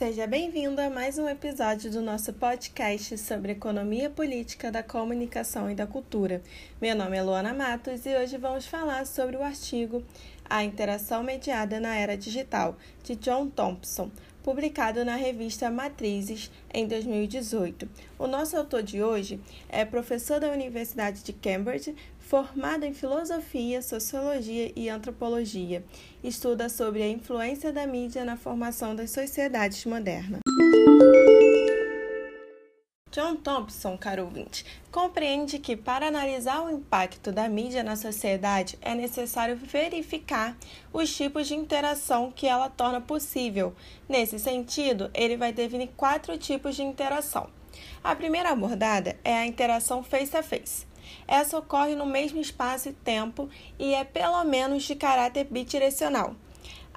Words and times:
Seja 0.00 0.26
bem-vindo 0.26 0.80
a 0.80 0.88
mais 0.88 1.18
um 1.18 1.28
episódio 1.28 1.90
do 1.90 2.00
nosso 2.00 2.32
podcast 2.32 3.18
sobre 3.18 3.52
economia 3.52 4.08
política 4.08 4.72
da 4.72 4.82
comunicação 4.82 5.70
e 5.70 5.74
da 5.74 5.86
cultura. 5.86 6.40
Meu 6.80 6.96
nome 6.96 7.18
é 7.18 7.22
Luana 7.22 7.52
Matos 7.52 8.06
e 8.06 8.16
hoje 8.16 8.38
vamos 8.38 8.64
falar 8.64 9.06
sobre 9.06 9.36
o 9.36 9.42
artigo 9.42 10.02
A 10.48 10.64
Interação 10.64 11.22
Mediada 11.22 11.78
na 11.78 11.94
Era 11.94 12.16
Digital, 12.16 12.78
de 13.04 13.14
John 13.14 13.50
Thompson, 13.50 14.10
publicado 14.42 15.04
na 15.04 15.16
revista 15.16 15.70
Matrizes 15.70 16.50
em 16.72 16.86
2018. 16.86 17.88
O 18.18 18.26
nosso 18.26 18.56
autor 18.56 18.82
de 18.82 19.02
hoje 19.02 19.40
é 19.68 19.84
professor 19.84 20.40
da 20.40 20.50
Universidade 20.50 21.22
de 21.22 21.32
Cambridge, 21.32 21.94
formado 22.18 22.84
em 22.84 22.94
filosofia, 22.94 23.82
sociologia 23.82 24.72
e 24.76 24.88
antropologia. 24.88 25.84
Estuda 26.22 26.68
sobre 26.68 27.02
a 27.02 27.08
influência 27.08 27.72
da 27.72 27.86
mídia 27.86 28.24
na 28.24 28.36
formação 28.36 28.94
das 28.94 29.10
sociedades 29.10 29.84
modernas. 29.84 30.40
John 33.12 33.34
Thompson, 33.34 33.98
caro 33.98 34.22
ouvinte, 34.22 34.64
compreende 34.92 35.58
que 35.58 35.76
para 35.76 36.06
analisar 36.06 36.62
o 36.62 36.70
impacto 36.70 37.32
da 37.32 37.48
mídia 37.48 37.82
na 37.82 37.96
sociedade 37.96 38.78
é 38.80 38.94
necessário 38.94 39.56
verificar 39.56 40.56
os 40.92 41.12
tipos 41.12 41.48
de 41.48 41.56
interação 41.56 42.30
que 42.30 42.46
ela 42.46 42.70
torna 42.70 43.00
possível. 43.00 43.74
Nesse 44.08 44.38
sentido, 44.38 45.10
ele 45.12 45.36
vai 45.36 45.52
definir 45.52 45.88
quatro 45.96 46.38
tipos 46.38 46.76
de 46.76 46.84
interação. 46.84 47.50
A 48.04 48.14
primeira 48.14 48.50
abordada 48.50 49.18
é 49.24 49.34
a 49.34 49.46
interação 49.46 50.04
face 50.04 50.36
a 50.36 50.42
face. 50.42 50.86
Essa 51.26 51.58
ocorre 51.58 51.96
no 51.96 52.06
mesmo 52.06 52.40
espaço 52.40 52.90
e 52.90 52.92
tempo 52.92 53.48
e 53.76 53.92
é 53.92 54.04
pelo 54.04 54.44
menos 54.44 54.84
de 54.84 54.94
caráter 54.94 55.48
bidirecional. 55.50 56.36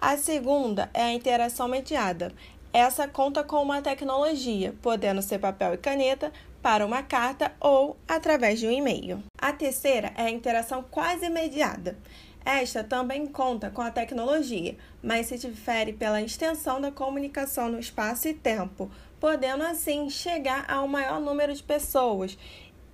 A 0.06 0.18
segunda 0.18 0.90
é 0.94 1.02
a 1.02 1.14
interação 1.14 1.66
mediada. 1.66 2.34
Essa 2.74 3.08
conta 3.08 3.44
com 3.44 3.62
uma 3.62 3.84
tecnologia, 3.84 4.74
podendo 4.82 5.22
ser 5.22 5.38
papel 5.38 5.76
e 5.76 5.78
caneta, 5.78 6.34
para 6.60 6.84
uma 6.84 7.04
carta 7.04 7.52
ou 7.60 7.96
através 8.08 8.60
de 8.60 8.66
um 8.66 8.72
e-mail. 8.72 9.22
A 9.38 9.54
terceira 9.54 10.12
é 10.18 10.24
a 10.24 10.32
interação 10.32 10.84
quase 10.90 11.28
imediata. 11.28 11.96
Esta 12.44 12.84
também 12.84 13.28
conta 13.28 13.70
com 13.70 13.82
a 13.84 13.92
tecnologia, 13.92 14.76
mas 15.04 15.28
se 15.28 15.38
difere 15.38 15.94
pela 15.94 16.20
extensão 16.20 16.82
da 16.82 16.92
comunicação 16.92 17.70
no 17.70 17.80
espaço 17.80 18.28
e 18.28 18.34
tempo, 18.34 18.90
podendo 19.20 19.64
assim 19.64 20.10
chegar 20.10 20.66
a 20.68 20.82
um 20.82 20.88
maior 20.88 21.20
número 21.20 21.54
de 21.54 21.62
pessoas 21.62 22.36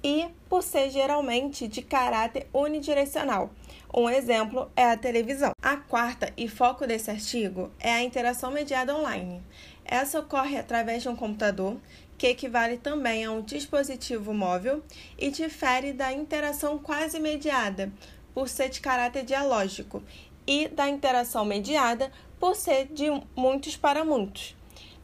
e 0.03 0.27
por 0.47 0.63
ser 0.63 0.89
geralmente 0.89 1.67
de 1.67 1.81
caráter 1.81 2.47
unidirecional. 2.53 3.49
Um 3.93 4.09
exemplo 4.09 4.71
é 4.75 4.85
a 4.85 4.97
televisão. 4.97 5.51
A 5.61 5.77
quarta 5.77 6.31
e 6.37 6.47
foco 6.47 6.85
desse 6.85 7.09
artigo 7.09 7.71
é 7.79 7.91
a 7.91 8.03
interação 8.03 8.51
mediada 8.51 8.95
online. 8.95 9.41
Essa 9.83 10.19
ocorre 10.19 10.57
através 10.57 11.01
de 11.01 11.09
um 11.09 11.15
computador, 11.15 11.77
que 12.17 12.27
equivale 12.27 12.77
também 12.77 13.25
a 13.25 13.31
um 13.31 13.41
dispositivo 13.41 14.33
móvel 14.33 14.83
e 15.17 15.31
difere 15.31 15.93
da 15.93 16.13
interação 16.13 16.77
quase 16.77 17.19
mediada, 17.19 17.91
por 18.33 18.47
ser 18.47 18.69
de 18.69 18.81
caráter 18.81 19.23
dialógico, 19.23 20.03
e 20.45 20.67
da 20.67 20.87
interação 20.87 21.43
mediada, 21.43 22.11
por 22.39 22.55
ser 22.55 22.87
de 22.87 23.05
muitos 23.35 23.75
para 23.75 24.05
muitos. 24.05 24.55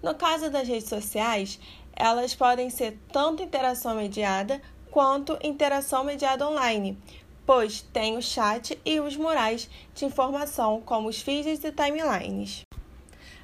No 0.03 0.13
caso 0.13 0.49
das 0.51 0.67
redes 0.67 0.89
sociais, 0.89 1.59
elas 1.95 2.35
podem 2.35 2.69
ser 2.69 2.99
tanto 3.11 3.41
interação 3.41 3.95
mediada 3.95 4.61
quanto 4.95 5.37
interação 5.43 6.05
mediada 6.05 6.47
online, 6.47 6.97
pois 7.45 7.81
tem 7.81 8.15
o 8.15 8.21
chat 8.21 8.79
e 8.85 8.97
os 9.01 9.17
murais 9.17 9.69
de 9.93 10.05
informação, 10.05 10.81
como 10.85 11.09
os 11.09 11.19
feeds 11.19 11.65
e 11.65 11.71
timelines. 11.73 12.61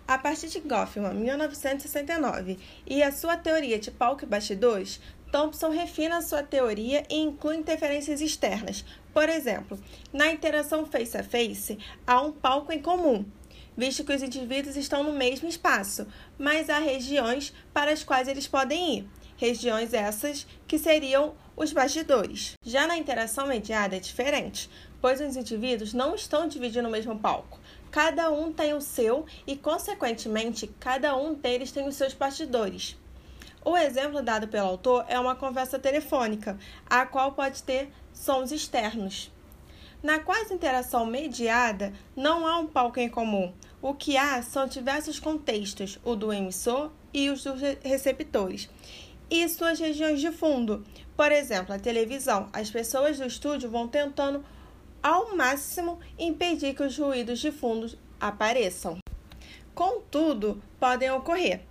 A 0.07 0.17
partir 0.17 0.47
de 0.47 0.61
Goffman, 0.61 1.13
1969, 1.13 2.57
e 2.88 3.03
a 3.03 3.11
sua 3.11 3.35
teoria 3.35 3.77
de 3.77 3.91
palco 3.91 4.23
e 4.23 4.27
bastidores, 4.27 5.02
Thompson 5.29 5.67
refina 5.72 6.22
sua 6.22 6.41
teoria 6.41 7.03
e 7.09 7.19
inclui 7.19 7.57
interferências 7.57 8.22
externas. 8.22 8.85
Por 9.13 9.27
exemplo, 9.27 9.78
na 10.13 10.31
interação 10.31 10.85
face 10.85 11.17
a 11.17 11.23
face, 11.23 11.78
há 12.07 12.22
um 12.22 12.31
palco 12.31 12.72
em 12.72 12.81
comum, 12.81 13.25
visto 13.75 14.06
que 14.06 14.13
os 14.13 14.23
indivíduos 14.23 14.78
estão 14.78 15.03
no 15.03 15.11
mesmo 15.11 15.50
espaço, 15.50 16.07
mas 16.40 16.69
há 16.69 16.79
regiões 16.79 17.53
para 17.73 17.91
as 17.91 18.06
quais 18.06 18.29
eles 18.29 18.47
podem 18.47 19.00
ir 19.00 19.21
regiões 19.41 19.91
essas 19.91 20.46
que 20.68 20.78
seriam 20.78 21.34
os 21.57 21.74
bastidores. 21.74 22.53
Já 22.63 22.85
na 22.85 22.96
interação 22.96 23.47
mediada 23.47 23.96
é 23.96 24.00
diferente, 24.00 24.69
pois 25.02 25.19
os 25.19 25.35
indivíduos 25.35 25.96
não 25.96 26.13
estão 26.13 26.47
dividindo 26.47 26.88
o 26.88 26.91
mesmo 26.91 27.18
palco. 27.18 27.59
Cada 27.90 28.29
um 28.29 28.53
tem 28.53 28.75
o 28.75 28.79
seu 28.79 29.25
e, 29.47 29.57
consequentemente, 29.57 30.68
cada 30.79 31.18
um 31.18 31.34
deles 31.34 31.72
tem 31.72 31.88
os 31.88 31.96
seus 31.96 32.13
bastidores. 32.13 32.96
O 33.66 33.75
exemplo 33.75 34.22
dado 34.22 34.47
pelo 34.47 34.68
autor 34.68 35.06
é 35.07 35.19
uma 35.19 35.35
conversa 35.35 35.79
telefônica, 35.79 36.56
a 36.88 37.03
qual 37.08 37.31
pode 37.31 37.63
ter 37.63 37.91
sons 38.13 38.52
externos. 38.52 39.31
Na 40.03 40.19
quase 40.19 40.53
interação 40.53 41.03
mediada, 41.03 41.94
não 42.16 42.46
há 42.46 42.59
um 42.59 42.68
palco 42.68 43.00
em 43.00 43.09
comum. 43.09 43.52
O 43.81 43.96
que 43.96 44.18
há 44.18 44.41
são 44.44 44.68
diversos 44.68 45.19
contextos, 45.19 46.00
o 46.03 46.16
do 46.16 46.31
emissor 46.31 46.91
e 47.12 47.29
os 47.31 47.44
dos 47.44 47.59
receptores 47.84 48.69
e 49.31 49.47
suas 49.47 49.80
regiões 49.80 50.19
de 50.19 50.30
fundo. 50.30 50.86
Por 51.16 51.31
exemplo, 51.31 51.74
a 51.74 51.80
televisão. 51.80 52.50
As 52.52 52.69
pessoas 52.69 53.18
do 53.18 53.25
estúdio 53.25 53.69
vão 53.69 53.88
tentando 53.88 54.44
ao 55.02 55.36
máximo 55.36 55.97
impedir 56.19 56.75
que 56.75 56.84
os 56.84 56.97
ruídos 56.97 57.40
de 57.40 57.52
fundo 57.52 57.97
apareçam. 58.20 59.00
Contudo, 59.74 60.62
podem 60.78 61.09
ocorrer. 61.12 61.62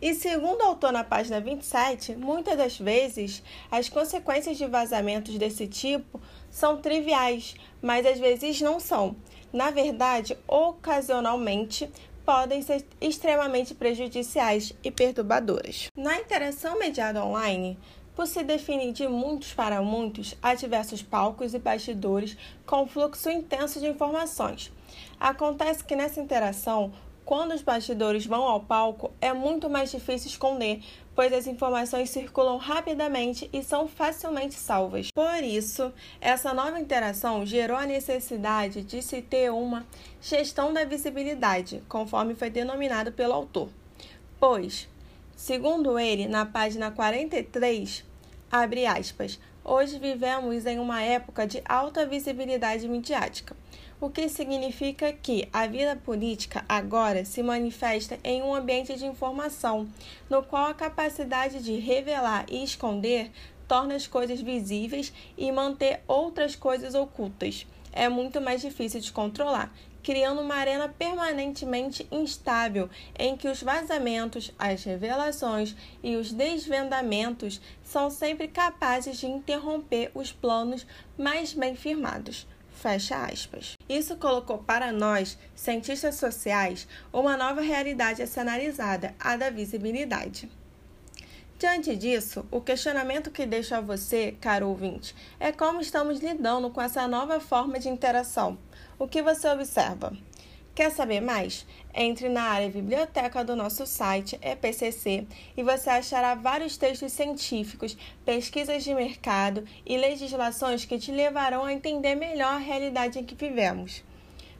E 0.00 0.14
segundo 0.14 0.62
o 0.62 0.64
autor 0.64 0.90
na 0.90 1.04
página 1.04 1.40
27, 1.40 2.16
muitas 2.16 2.56
das 2.56 2.76
vezes 2.76 3.40
as 3.70 3.88
consequências 3.88 4.56
de 4.56 4.66
vazamentos 4.66 5.36
desse 5.38 5.68
tipo 5.68 6.20
são 6.50 6.78
triviais, 6.78 7.54
mas 7.80 8.04
às 8.04 8.18
vezes 8.18 8.60
não 8.60 8.80
são. 8.80 9.14
Na 9.52 9.70
verdade, 9.70 10.36
ocasionalmente 10.48 11.88
podem 12.24 12.62
ser 12.62 12.84
extremamente 13.00 13.74
prejudiciais 13.74 14.72
e 14.82 14.90
perturbadoras. 14.90 15.88
Na 15.96 16.18
interação 16.18 16.78
mediada 16.78 17.24
online, 17.24 17.78
por 18.14 18.26
se 18.26 18.42
definir 18.44 18.92
de 18.92 19.08
muitos 19.08 19.54
para 19.54 19.80
muitos, 19.80 20.36
há 20.42 20.54
diversos 20.54 21.02
palcos 21.02 21.54
e 21.54 21.58
bastidores 21.58 22.36
com 22.66 22.86
fluxo 22.86 23.30
intenso 23.30 23.80
de 23.80 23.88
informações. 23.88 24.70
Acontece 25.18 25.82
que 25.82 25.96
nessa 25.96 26.20
interação, 26.20 26.92
quando 27.24 27.54
os 27.54 27.62
bastidores 27.62 28.26
vão 28.26 28.42
ao 28.42 28.60
palco, 28.60 29.12
é 29.20 29.32
muito 29.32 29.70
mais 29.70 29.90
difícil 29.90 30.28
esconder, 30.28 30.82
pois 31.14 31.32
as 31.32 31.46
informações 31.46 32.10
circulam 32.10 32.56
rapidamente 32.56 33.48
e 33.52 33.62
são 33.62 33.86
facilmente 33.86 34.54
salvas. 34.54 35.08
Por 35.14 35.42
isso, 35.42 35.92
essa 36.20 36.54
nova 36.54 36.80
interação 36.80 37.44
gerou 37.44 37.76
a 37.76 37.86
necessidade 37.86 38.82
de 38.82 39.02
se 39.02 39.20
ter 39.20 39.50
uma 39.50 39.86
gestão 40.20 40.72
da 40.72 40.84
visibilidade, 40.84 41.82
conforme 41.88 42.34
foi 42.34 42.50
denominado 42.50 43.12
pelo 43.12 43.34
autor. 43.34 43.68
Pois, 44.40 44.88
segundo 45.36 45.98
ele, 45.98 46.26
na 46.26 46.46
página 46.46 46.90
43, 46.90 48.04
abre 48.50 48.86
aspas, 48.86 49.38
hoje 49.64 49.98
vivemos 49.98 50.66
em 50.66 50.78
uma 50.78 51.02
época 51.02 51.46
de 51.46 51.62
alta 51.66 52.06
visibilidade 52.06 52.88
midiática 52.88 53.56
o 54.02 54.10
que 54.10 54.28
significa 54.28 55.12
que 55.12 55.48
a 55.52 55.64
vida 55.68 55.94
política 55.94 56.64
agora 56.68 57.24
se 57.24 57.40
manifesta 57.40 58.18
em 58.24 58.42
um 58.42 58.52
ambiente 58.52 58.96
de 58.96 59.06
informação, 59.06 59.88
no 60.28 60.42
qual 60.42 60.66
a 60.66 60.74
capacidade 60.74 61.62
de 61.62 61.76
revelar 61.76 62.44
e 62.50 62.64
esconder 62.64 63.30
torna 63.68 63.94
as 63.94 64.08
coisas 64.08 64.40
visíveis 64.40 65.12
e 65.38 65.52
manter 65.52 66.00
outras 66.08 66.56
coisas 66.56 66.96
ocultas. 66.96 67.64
É 67.92 68.08
muito 68.08 68.40
mais 68.40 68.60
difícil 68.60 69.00
de 69.00 69.12
controlar, 69.12 69.72
criando 70.02 70.40
uma 70.40 70.54
arena 70.54 70.88
permanentemente 70.88 72.06
instável 72.10 72.90
em 73.18 73.36
que 73.36 73.48
os 73.48 73.62
vazamentos, 73.62 74.52
as 74.58 74.84
revelações 74.84 75.74
e 76.02 76.16
os 76.16 76.32
desvendamentos 76.32 77.60
são 77.82 78.10
sempre 78.10 78.48
capazes 78.48 79.18
de 79.18 79.26
interromper 79.26 80.10
os 80.14 80.32
planos 80.32 80.86
mais 81.16 81.52
bem 81.52 81.76
firmados. 81.76 82.46
Fecha 82.72 83.24
aspas. 83.24 83.76
Isso 83.88 84.16
colocou 84.16 84.58
para 84.58 84.90
nós, 84.90 85.38
cientistas 85.54 86.16
sociais, 86.16 86.88
uma 87.12 87.36
nova 87.36 87.60
realidade 87.60 88.22
a 88.22 88.26
ser 88.26 88.40
analisada, 88.40 89.14
a 89.20 89.36
da 89.36 89.50
visibilidade. 89.50 90.50
Diante 91.62 91.94
disso, 91.94 92.44
o 92.50 92.60
questionamento 92.60 93.30
que 93.30 93.46
deixo 93.46 93.72
a 93.72 93.80
você, 93.80 94.34
caro 94.40 94.66
ouvinte, 94.66 95.14
é 95.38 95.52
como 95.52 95.80
estamos 95.80 96.18
lidando 96.18 96.68
com 96.70 96.82
essa 96.82 97.06
nova 97.06 97.38
forma 97.38 97.78
de 97.78 97.88
interação. 97.88 98.58
O 98.98 99.06
que 99.06 99.22
você 99.22 99.48
observa? 99.48 100.12
Quer 100.74 100.90
saber 100.90 101.20
mais? 101.20 101.64
Entre 101.94 102.28
na 102.28 102.42
área 102.42 102.68
biblioteca 102.68 103.44
do 103.44 103.54
nosso 103.54 103.86
site 103.86 104.36
EPCC 104.42 105.24
e 105.56 105.62
você 105.62 105.88
achará 105.88 106.34
vários 106.34 106.76
textos 106.76 107.12
científicos, 107.12 107.96
pesquisas 108.24 108.82
de 108.82 108.92
mercado 108.92 109.62
e 109.86 109.96
legislações 109.96 110.84
que 110.84 110.98
te 110.98 111.12
levarão 111.12 111.64
a 111.64 111.72
entender 111.72 112.16
melhor 112.16 112.54
a 112.54 112.58
realidade 112.58 113.20
em 113.20 113.24
que 113.24 113.36
vivemos. 113.36 114.02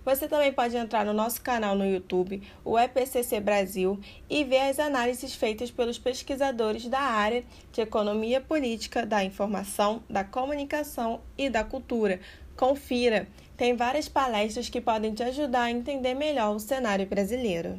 Você 0.04 0.26
também 0.26 0.52
pode 0.52 0.76
entrar 0.76 1.04
no 1.04 1.12
nosso 1.12 1.40
canal 1.40 1.76
no 1.76 1.86
YouTube, 1.86 2.42
o 2.64 2.78
EPCC 2.78 3.38
Brasil, 3.40 4.00
e 4.28 4.42
ver 4.42 4.70
as 4.70 4.78
análises 4.78 5.34
feitas 5.34 5.70
pelos 5.70 5.98
pesquisadores 5.98 6.88
da 6.88 7.00
área 7.00 7.44
de 7.70 7.80
Economia 7.80 8.40
Política, 8.40 9.06
da 9.06 9.22
Informação, 9.22 10.02
da 10.10 10.24
Comunicação 10.24 11.20
e 11.38 11.48
da 11.48 11.62
Cultura. 11.62 12.20
Confira! 12.56 13.28
Tem 13.56 13.76
várias 13.76 14.08
palestras 14.08 14.68
que 14.68 14.80
podem 14.80 15.14
te 15.14 15.22
ajudar 15.22 15.62
a 15.62 15.70
entender 15.70 16.14
melhor 16.14 16.56
o 16.56 16.58
cenário 16.58 17.06
brasileiro. 17.06 17.78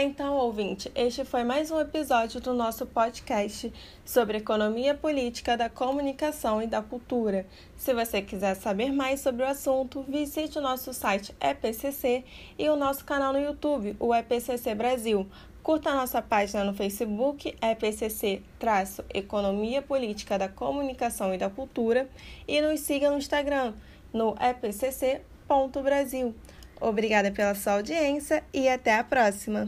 Então, 0.00 0.36
ouvinte, 0.36 0.92
este 0.94 1.24
foi 1.24 1.42
mais 1.42 1.72
um 1.72 1.80
episódio 1.80 2.40
do 2.40 2.54
nosso 2.54 2.86
podcast 2.86 3.72
sobre 4.04 4.38
economia 4.38 4.94
política 4.94 5.56
da 5.56 5.68
comunicação 5.68 6.62
e 6.62 6.68
da 6.68 6.80
cultura. 6.80 7.44
Se 7.76 7.92
você 7.92 8.22
quiser 8.22 8.54
saber 8.54 8.92
mais 8.92 9.18
sobre 9.18 9.42
o 9.42 9.48
assunto, 9.48 10.04
visite 10.08 10.56
o 10.56 10.62
nosso 10.62 10.94
site 10.94 11.34
EPCC 11.40 12.22
e 12.56 12.68
o 12.68 12.76
nosso 12.76 13.04
canal 13.04 13.32
no 13.32 13.40
YouTube, 13.40 13.96
o 13.98 14.14
EPCC 14.14 14.72
Brasil. 14.72 15.26
Curta 15.64 15.90
a 15.90 15.96
nossa 15.96 16.22
página 16.22 16.62
no 16.62 16.74
Facebook, 16.74 17.56
EPCC-Economia 17.60 19.82
Política 19.82 20.38
da 20.38 20.48
Comunicação 20.48 21.34
e 21.34 21.38
da 21.38 21.50
Cultura, 21.50 22.08
e 22.46 22.60
nos 22.60 22.78
siga 22.78 23.10
no 23.10 23.18
Instagram, 23.18 23.74
no 24.12 24.36
epcc.brasil. 24.40 26.36
Obrigada 26.80 27.32
pela 27.32 27.56
sua 27.56 27.72
audiência 27.74 28.44
e 28.54 28.68
até 28.68 28.94
a 28.94 29.02
próxima! 29.02 29.66